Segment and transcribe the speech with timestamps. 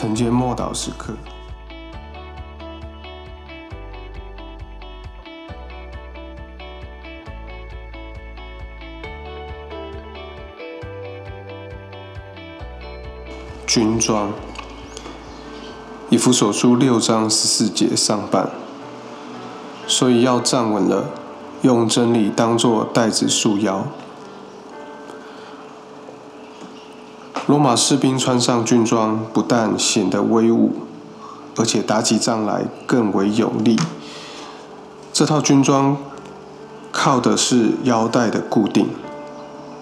[0.00, 1.12] 承接默祷时刻。
[13.66, 14.32] 军装，
[16.08, 18.48] 以弗所书六章十四节上半，
[19.86, 21.10] 所以要站稳了，
[21.60, 23.86] 用真理当作带子束腰。
[27.50, 30.70] 罗马士兵穿上军装，不但显得威武，
[31.56, 33.76] 而且打起仗来更为有力。
[35.12, 35.96] 这套军装
[36.92, 38.86] 靠的是腰带的固定，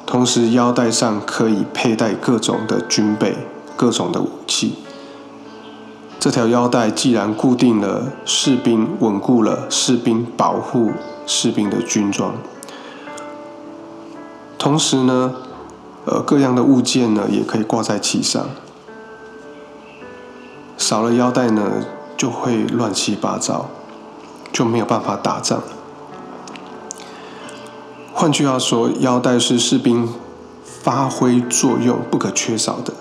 [0.06, 3.36] 同时腰带上可以佩戴各种的军备。
[3.76, 4.72] 各种的武器，
[6.18, 10.90] 这条腰带既然固定了士兵，稳固了士兵，保护
[11.26, 12.32] 士兵的军装。
[14.56, 15.32] 同时呢，
[16.10, 18.48] 呃，各样的物件呢也可以挂在其上。
[20.78, 21.84] 少了腰带呢，
[22.16, 23.66] 就会乱七八糟，
[24.50, 25.62] 就没有办法打仗。
[28.14, 30.08] 换句话说，腰带是士兵
[30.64, 32.94] 发挥作用不可缺少的。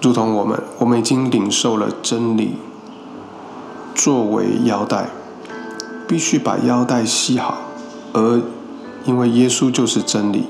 [0.00, 2.56] 如同我们，我们已经领受了真理，
[3.94, 5.10] 作为腰带，
[6.06, 7.58] 必须把腰带系好。
[8.12, 8.40] 而
[9.04, 10.46] 因为耶稣就是真理，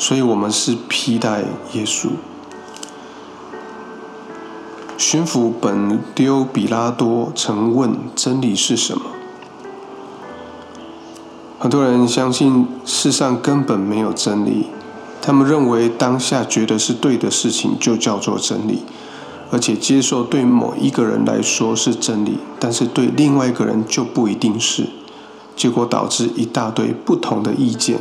[0.00, 1.42] 所以我们是披戴
[1.74, 2.08] 耶稣。
[4.96, 9.02] 巡抚本丢比拉多曾问：真理是什么？
[11.58, 14.68] 很多人相信世上根本没有真理。
[15.20, 18.78] 他们认为当下觉得是对的事情就叫做真理，
[19.50, 24.86] 而且接受对某一个人来说是真理，但是对另外一个人就不一定是，
[25.54, 27.98] 结果导致一大堆不同的意见，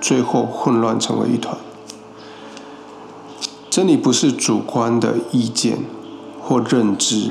[0.00, 1.56] 最后混乱成为一团。
[3.68, 5.84] 真理不是主观的意见
[6.40, 7.30] 或认知，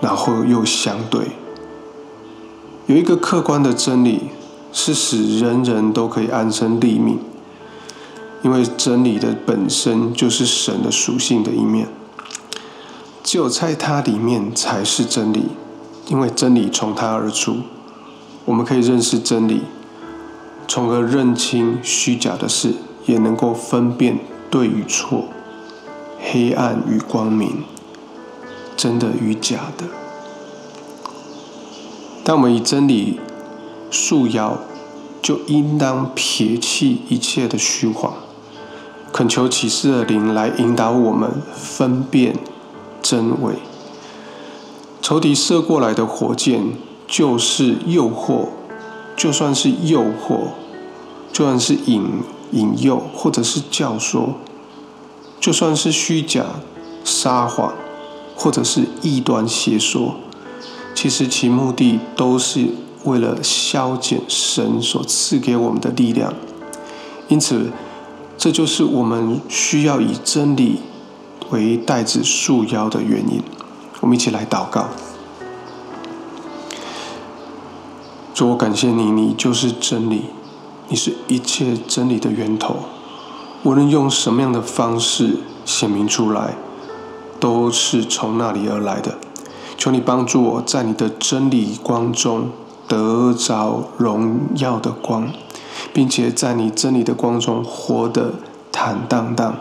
[0.00, 1.32] 然后又相对，
[2.86, 4.30] 有一个客观的真理
[4.72, 7.18] 是使人人都可以安身立命。
[8.42, 11.88] 因为真理的本身就是神的属性的一面，
[13.22, 15.48] 只有在它里面才是真理，
[16.08, 17.58] 因为真理从它而出。
[18.46, 19.60] 我们可以认识真理，
[20.72, 25.24] 从而认清虚假的事，也能够分辨对与错、
[26.20, 27.64] 黑暗与光明、
[28.76, 29.86] 真的与假的。
[32.22, 33.18] 当我们以真理
[33.90, 34.58] 束腰，
[35.20, 38.14] 就应当撇弃一切的虚谎。
[39.12, 42.36] 恳求启示的灵来引导我们分辨
[43.02, 43.54] 真伪。
[45.02, 46.62] 仇敌射过来的火箭
[47.08, 48.50] 就是诱惑，
[49.16, 50.50] 就算是诱惑，
[51.32, 54.30] 就算是引引诱，或者是教唆，
[55.40, 56.44] 就算是虚假
[57.04, 57.72] 撒谎，
[58.36, 60.14] 或者是异端邪说，
[60.94, 62.68] 其实其目的都是
[63.04, 66.32] 为了消减神所赐给我们的力量。
[67.28, 67.70] 因此。
[68.42, 70.80] 这就是我们需要以真理
[71.50, 73.42] 为带子束腰的原因。
[74.00, 74.88] 我们一起来祷告。
[78.32, 80.22] 主，我感谢你，你就是真理，
[80.90, 82.76] 你是一切真理的源头。
[83.62, 86.56] 无论用什么样的方式显明出来，
[87.40, 89.16] 都是从那里而来的。
[89.78, 92.50] 求你帮助我在你的真理光中
[92.86, 95.32] 得着荣耀的光。
[95.92, 98.34] 并且在你真理的光中活得
[98.70, 99.56] 坦荡荡、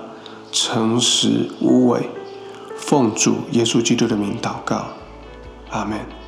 [0.51, 2.09] 诚实无伪，
[2.77, 4.87] 奉主耶稣基督的名祷告，
[5.71, 6.18] 阿门。